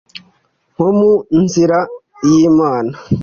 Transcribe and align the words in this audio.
Nko 0.73 0.87
mu 0.97 1.11
nzira 1.43 1.77
yimana 2.29 2.93